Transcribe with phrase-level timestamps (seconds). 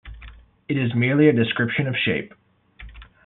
[0.67, 2.33] It is merely a description of shape.